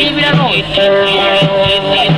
[0.00, 2.09] Give me that noise.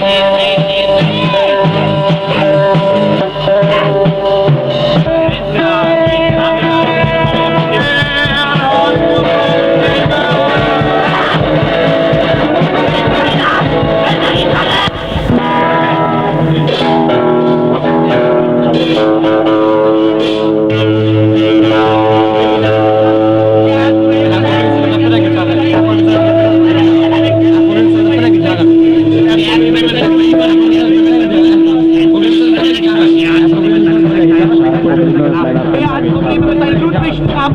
[35.73, 37.53] Wer hat Probleme mit seinen Blutlichten ab?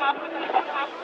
[0.00, 0.97] Thank you.